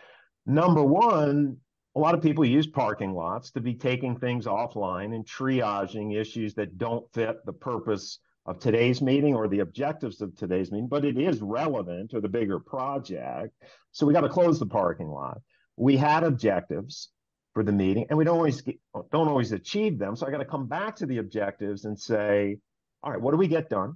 [0.46, 1.56] Number one,
[1.96, 6.54] a lot of people use parking lots to be taking things offline and triaging issues
[6.54, 11.04] that don't fit the purpose of today's meeting or the objectives of today's meeting, but
[11.04, 13.54] it is relevant to the bigger project.
[13.92, 15.40] So we got to close the parking lot.
[15.76, 17.10] We had objectives
[17.54, 18.78] for the meeting, and we don't always get,
[19.12, 20.16] don't always achieve them.
[20.16, 22.58] So I got to come back to the objectives and say,
[23.02, 23.94] all right, what do we get done?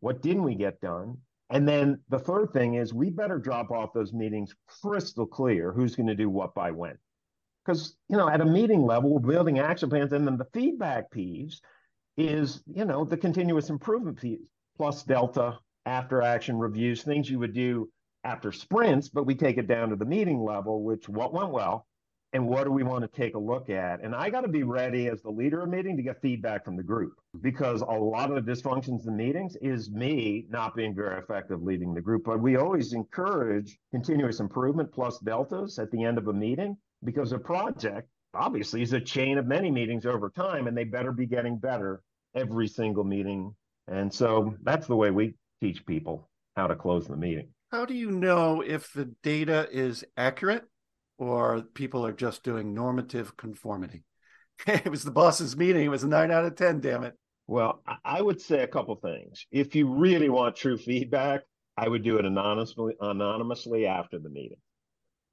[0.00, 1.18] What didn't we get done?
[1.50, 5.96] And then the third thing is we better drop off those meetings crystal clear who's
[5.96, 6.96] going to do what by when.
[7.64, 11.10] Because, you know, at a meeting level, we're building action plans and then the feedback
[11.10, 11.60] piece
[12.16, 14.40] is, you know, the continuous improvement piece
[14.76, 17.88] plus delta after action reviews, things you would do
[18.24, 21.86] after sprints, but we take it down to the meeting level, which what went well
[22.32, 24.02] and what do we want to take a look at?
[24.02, 26.76] And I got to be ready as the leader of meeting to get feedback from
[26.76, 31.18] the group because a lot of the dysfunctions in meetings is me not being very
[31.18, 32.24] effective leading the group.
[32.24, 37.32] But we always encourage continuous improvement plus deltas at the end of a meeting because
[37.32, 41.26] a project obviously is a chain of many meetings over time, and they better be
[41.26, 42.00] getting better
[42.36, 43.52] every single meeting.
[43.88, 47.48] And so that's the way we teach people how to close the meeting.
[47.72, 50.64] How do you know if the data is accurate
[51.20, 54.02] or people are just doing normative conformity?
[54.66, 55.84] it was the boss's meeting.
[55.84, 57.14] It was a nine out of 10, damn it.
[57.46, 59.44] Well, I would say a couple things.
[59.50, 61.42] If you really want true feedback,
[61.76, 64.58] I would do it anonymously anonymously after the meeting.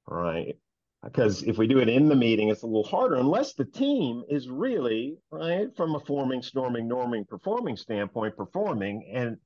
[0.06, 0.56] Right.
[1.02, 4.24] Because if we do it in the meeting, it's a little harder unless the team
[4.28, 9.08] is really, right, from a forming, storming, norming, performing standpoint, performing.
[9.14, 9.36] And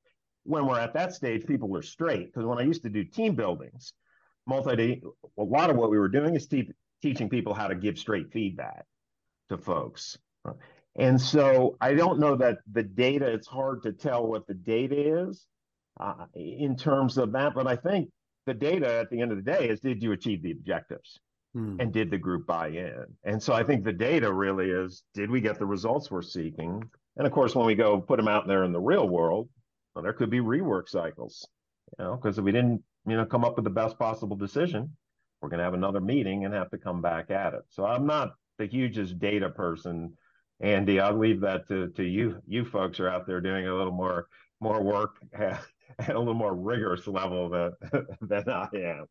[0.44, 2.32] when we're at that stage, people are straight.
[2.32, 3.92] Because when I used to do team buildings,
[4.46, 5.02] multi
[5.38, 6.70] a lot of what we were doing is te-
[7.00, 8.84] teaching people how to give straight feedback
[9.48, 10.18] to folks.
[10.96, 15.28] And so I don't know that the data, it's hard to tell what the data
[15.28, 15.46] is
[15.98, 17.54] uh, in terms of that.
[17.54, 18.10] But I think
[18.46, 21.18] the data at the end of the day is did you achieve the objectives?
[21.54, 21.76] Hmm.
[21.80, 23.04] And did the group buy in?
[23.24, 26.82] And so I think the data really is did we get the results we're seeking?
[27.16, 29.48] And of course, when we go put them out there in the real world,
[29.94, 31.46] well, there could be rework cycles,
[31.98, 34.96] you know, because if we didn't, you know, come up with the best possible decision,
[35.40, 37.62] we're going to have another meeting and have to come back at it.
[37.68, 40.16] So I'm not the hugest data person,
[40.60, 41.00] Andy.
[41.00, 42.40] I'll leave that to to you.
[42.46, 44.28] You folks are out there doing a little more
[44.60, 45.60] more work at
[46.08, 47.72] a little more rigorous level than
[48.20, 49.06] than I am.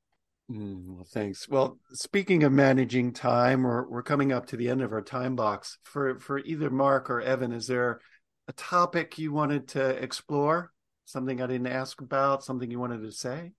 [0.49, 1.47] Mm, well, thanks.
[1.47, 5.35] Well, speaking of managing time, we're we're coming up to the end of our time
[5.35, 5.79] box.
[5.83, 7.99] For for either Mark or Evan, is there
[8.47, 10.71] a topic you wanted to explore?
[11.03, 12.45] Something I didn't ask about?
[12.45, 13.51] Something you wanted to say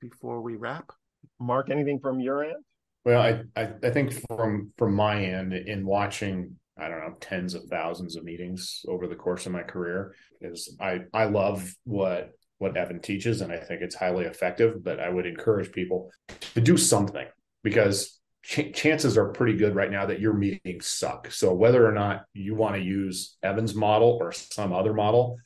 [0.00, 0.90] before we wrap?
[1.38, 2.64] Mark, anything from your end?
[3.04, 7.54] Well, I, I, I think from from my end, in watching, I don't know, tens
[7.54, 12.32] of thousands of meetings over the course of my career, is I I love what
[12.58, 14.84] what Evan teaches, and I think it's highly effective.
[14.84, 16.10] But I would encourage people
[16.54, 17.26] to do something
[17.62, 21.30] because ch- chances are pretty good right now that your meetings suck.
[21.30, 25.38] So whether or not you want to use Evan's model or some other model,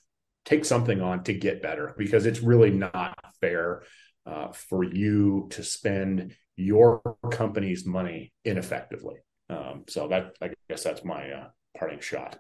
[0.44, 3.82] take something on to get better because it's really not fair
[4.26, 9.16] uh, for you to spend your company's money ineffectively.
[9.50, 12.38] Um, so that I guess that's my uh, parting shot.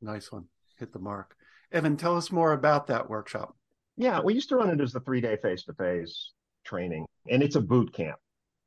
[0.00, 0.46] Nice one.
[0.78, 1.36] Hit the mark.
[1.72, 3.56] Evan, tell us more about that workshop.
[3.96, 6.32] Yeah, we used to run it as a three day face to face
[6.64, 8.16] training, and it's a boot camp.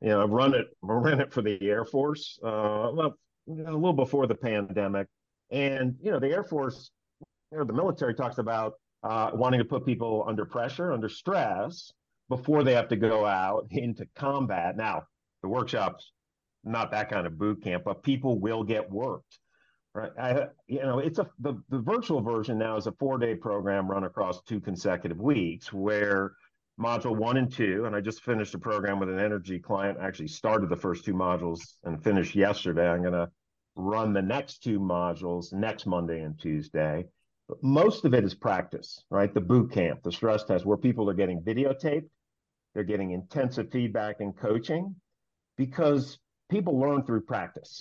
[0.00, 3.14] You know, I've run it, ran it for the Air Force, uh, well,
[3.48, 5.06] a little before the pandemic,
[5.50, 6.90] and you know, the Air Force,
[7.52, 11.92] you know, the military talks about uh, wanting to put people under pressure, under stress,
[12.30, 14.78] before they have to go out into combat.
[14.78, 15.02] Now,
[15.42, 16.12] the workshop's
[16.64, 19.38] not that kind of boot camp, but people will get worked.
[19.92, 20.12] Right.
[20.18, 23.90] I, you know, it's a the, the virtual version now is a four day program
[23.90, 26.32] run across two consecutive weeks where
[26.80, 29.98] module one and two, and I just finished a program with an energy client.
[30.00, 32.88] I actually started the first two modules and finished yesterday.
[32.88, 33.30] I'm going to
[33.74, 37.06] run the next two modules next Monday and Tuesday.
[37.48, 39.34] But most of it is practice, right?
[39.34, 42.08] The boot camp, the stress test, where people are getting videotaped
[42.74, 44.94] they're getting intensive feedback and coaching
[45.56, 46.18] because
[46.50, 47.80] people learn through practice.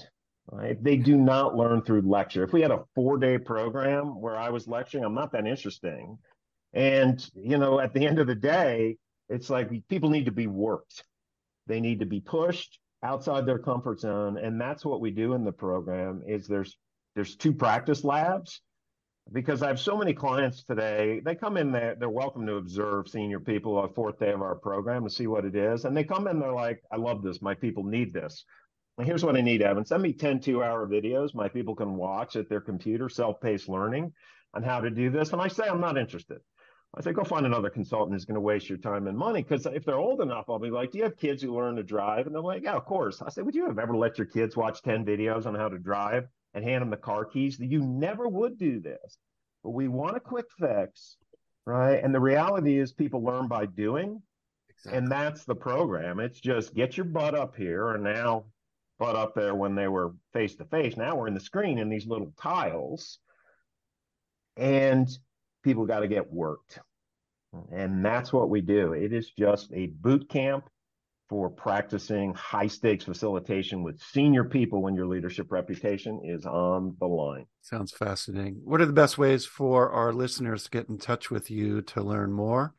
[0.51, 0.83] Right?
[0.83, 2.43] They do not learn through lecture.
[2.43, 6.17] If we had a four day program where I was lecturing, I'm not that interesting.
[6.73, 8.97] And, you know, at the end of the day,
[9.29, 11.03] it's like people need to be worked.
[11.67, 14.37] They need to be pushed outside their comfort zone.
[14.37, 16.75] And that's what we do in the program is there's
[17.15, 18.61] there's two practice labs
[19.31, 21.21] because I have so many clients today.
[21.23, 24.55] They come in there, they're welcome to observe senior people on fourth day of our
[24.55, 25.85] program to see what it is.
[25.85, 27.41] And they come in, they're like, I love this.
[27.41, 28.45] My people need this.
[28.97, 29.85] And here's what I need, Evan.
[29.85, 33.69] Send me 10 two hour videos my people can watch at their computer, self paced
[33.69, 34.13] learning
[34.53, 35.31] on how to do this.
[35.31, 36.39] And I say, I'm not interested.
[36.97, 39.43] I say, go find another consultant who's going to waste your time and money.
[39.43, 41.83] Because if they're old enough, I'll be like, Do you have kids who learn to
[41.83, 42.25] drive?
[42.25, 43.21] And they're like, Yeah, of course.
[43.21, 45.77] I say, Would you have ever let your kids watch 10 videos on how to
[45.77, 46.27] drive?
[46.53, 47.59] And hand them the car keys.
[47.59, 49.17] You never would do this.
[49.63, 51.17] But we want a quick fix,
[51.65, 52.03] right?
[52.03, 54.21] And the reality is people learn by doing.
[54.69, 54.97] Exactly.
[54.97, 56.19] And that's the program.
[56.19, 58.45] It's just get your butt up here and now
[58.97, 60.97] butt up there when they were face to face.
[60.97, 63.19] Now we're in the screen in these little tiles.
[64.57, 65.09] And
[65.63, 66.79] people got to get worked.
[67.71, 68.93] And that's what we do.
[68.93, 70.69] It is just a boot camp
[71.29, 77.05] for practicing high stakes facilitation with senior people when your leadership reputation is on the
[77.05, 77.45] line.
[77.61, 78.59] Sounds fascinating.
[78.63, 82.01] What are the best ways for our listeners to get in touch with you to
[82.01, 82.73] learn more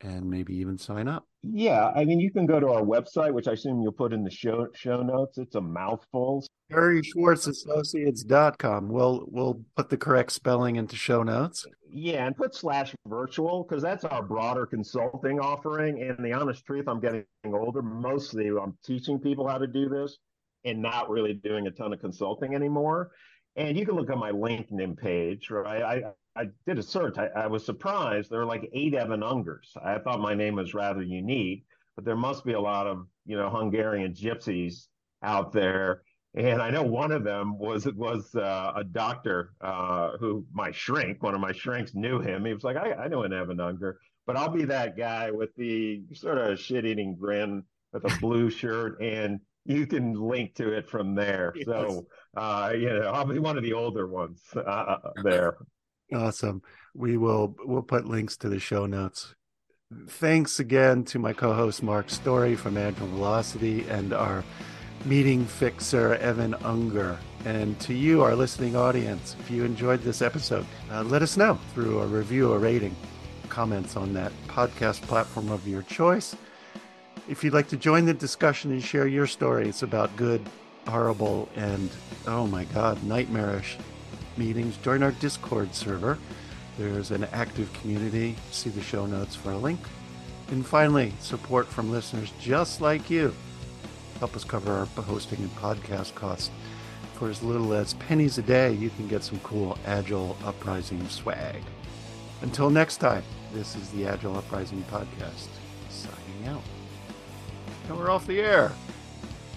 [0.00, 1.26] and maybe even sign up?
[1.46, 4.24] Yeah, I mean, you can go to our website, which I assume you'll put in
[4.24, 5.36] the show show notes.
[5.38, 6.46] It's a mouthful.
[6.70, 8.88] Harry Schwartz Associates.com.
[8.88, 11.66] We'll we'll put the correct spelling into show notes.
[11.90, 16.02] Yeah, and put slash virtual because that's our broader consulting offering.
[16.02, 17.82] And the honest truth, I'm getting older.
[17.82, 20.16] Mostly I'm teaching people how to do this.
[20.64, 23.12] and not really doing a ton of consulting anymore.
[23.56, 25.82] And you can look at my LinkedIn page, right?
[25.82, 26.02] I,
[26.36, 27.16] I did a search.
[27.18, 28.30] I, I was surprised.
[28.30, 29.76] There are like eight Evan Ungers.
[29.82, 31.64] I thought my name was rather unique,
[31.94, 34.86] but there must be a lot of, you know, Hungarian gypsies
[35.22, 36.02] out there.
[36.36, 41.22] And I know one of them was was uh, a doctor uh, who my shrink,
[41.22, 42.44] one of my shrinks knew him.
[42.44, 45.54] He was like, I, I know an Evan Unger, but I'll be that guy with
[45.56, 47.62] the sort of shit eating grin
[47.92, 51.52] with a blue shirt and you can link to it from there.
[51.56, 51.66] Yes.
[51.66, 52.06] So,
[52.36, 55.56] uh, you know, I'll be one of the older ones uh, uh there.
[56.12, 56.62] Awesome.
[56.94, 59.34] We will we'll put links to the show notes.
[60.08, 64.44] Thanks again to my co-host Mark Story from Agile Velocity and our
[65.04, 67.18] meeting fixer Evan Unger.
[67.44, 71.58] And to you, our listening audience, if you enjoyed this episode, uh, let us know
[71.74, 72.96] through a review or rating,
[73.48, 76.34] comments on that podcast platform of your choice.
[77.28, 80.42] If you'd like to join the discussion and share your stories about good,
[80.88, 81.90] horrible, and
[82.26, 83.78] oh my God, nightmarish
[84.36, 86.18] meetings, join our Discord server.
[86.78, 88.36] There's an active community.
[88.50, 89.80] See the show notes for a link.
[90.48, 93.34] And finally, support from listeners just like you.
[94.18, 96.50] Help us cover our hosting and podcast costs.
[97.14, 101.62] For as little as pennies a day, you can get some cool Agile Uprising swag.
[102.42, 103.22] Until next time,
[103.52, 105.48] this is the Agile Uprising Podcast,
[105.88, 106.62] signing out
[107.88, 108.72] and we're off the air.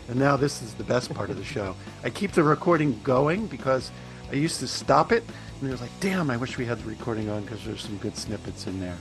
[0.09, 1.75] And now this is the best part of the show.
[2.03, 3.91] I keep the recording going because
[4.31, 5.23] I used to stop it,
[5.59, 7.97] and it was like, damn, I wish we had the recording on because there's some
[7.97, 8.97] good snippets in there.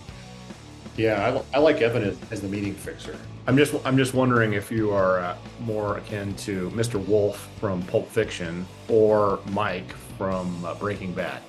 [0.97, 3.19] Yeah, I, I like Evan as, as, the meeting fixer.
[3.47, 7.05] I'm just I'm just wondering if you are uh, more akin to Mr.
[7.07, 11.43] Wolf from Pulp Fiction or Mike from uh, Breaking Bad.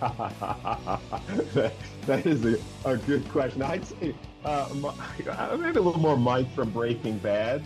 [0.00, 1.72] that,
[2.06, 3.62] that is a, a good question.
[3.62, 4.14] I'd say
[4.44, 4.68] uh,
[5.58, 7.64] maybe a little more Mike from Breaking Bad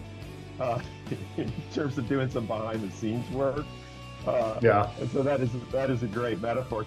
[0.60, 0.80] uh,
[1.36, 3.66] in terms of doing some behind the scenes work.
[4.26, 4.90] Uh, yeah.
[5.00, 6.86] And so that is that is a great metaphor.